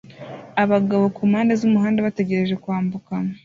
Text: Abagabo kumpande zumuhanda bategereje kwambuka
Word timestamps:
Abagabo 0.63 1.03
kumpande 1.15 1.51
zumuhanda 1.61 2.05
bategereje 2.07 2.55
kwambuka 2.63 3.13